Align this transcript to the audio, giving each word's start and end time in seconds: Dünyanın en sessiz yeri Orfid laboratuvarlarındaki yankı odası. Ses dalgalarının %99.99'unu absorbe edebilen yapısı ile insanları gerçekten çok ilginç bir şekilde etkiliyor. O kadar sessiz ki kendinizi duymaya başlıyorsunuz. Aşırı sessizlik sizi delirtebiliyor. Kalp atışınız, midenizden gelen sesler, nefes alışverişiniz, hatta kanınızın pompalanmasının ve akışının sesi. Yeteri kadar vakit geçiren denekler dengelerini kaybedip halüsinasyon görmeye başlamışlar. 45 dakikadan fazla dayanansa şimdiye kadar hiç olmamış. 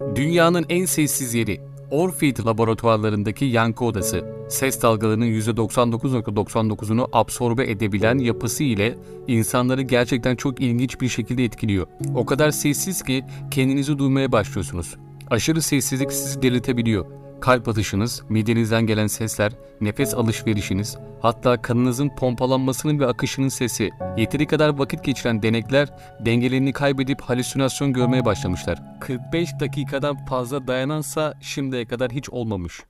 Dünyanın 0.00 0.66
en 0.68 0.84
sessiz 0.84 1.34
yeri 1.34 1.60
Orfid 1.90 2.46
laboratuvarlarındaki 2.46 3.44
yankı 3.44 3.84
odası. 3.84 4.24
Ses 4.48 4.82
dalgalarının 4.82 5.26
%99.99'unu 5.26 7.08
absorbe 7.12 7.70
edebilen 7.70 8.18
yapısı 8.18 8.64
ile 8.64 8.98
insanları 9.28 9.82
gerçekten 9.82 10.36
çok 10.36 10.60
ilginç 10.60 11.00
bir 11.00 11.08
şekilde 11.08 11.44
etkiliyor. 11.44 11.86
O 12.14 12.26
kadar 12.26 12.50
sessiz 12.50 13.02
ki 13.02 13.24
kendinizi 13.50 13.98
duymaya 13.98 14.32
başlıyorsunuz. 14.32 14.96
Aşırı 15.30 15.62
sessizlik 15.62 16.12
sizi 16.12 16.42
delirtebiliyor. 16.42 17.06
Kalp 17.40 17.68
atışınız, 17.68 18.22
midenizden 18.28 18.86
gelen 18.86 19.06
sesler, 19.06 19.52
nefes 19.80 20.14
alışverişiniz, 20.14 20.98
hatta 21.22 21.62
kanınızın 21.62 22.08
pompalanmasının 22.16 23.00
ve 23.00 23.06
akışının 23.06 23.48
sesi. 23.48 23.90
Yeteri 24.16 24.46
kadar 24.46 24.78
vakit 24.78 25.04
geçiren 25.04 25.42
denekler 25.42 25.88
dengelerini 26.20 26.72
kaybedip 26.72 27.20
halüsinasyon 27.20 27.92
görmeye 27.92 28.24
başlamışlar. 28.24 28.82
45 29.00 29.48
dakikadan 29.60 30.26
fazla 30.26 30.66
dayanansa 30.66 31.34
şimdiye 31.40 31.86
kadar 31.86 32.12
hiç 32.12 32.30
olmamış. 32.30 32.80